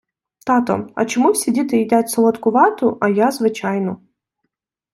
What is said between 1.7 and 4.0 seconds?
їдять солодку вату, а я звичайну?